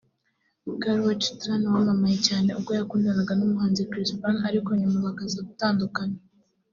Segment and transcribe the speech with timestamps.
[0.81, 6.17] Karrueche Tran wamamaye cyane ubwo yakundanaga n’umuhanzi Chris Brown ariko nyuma bakazagutandukana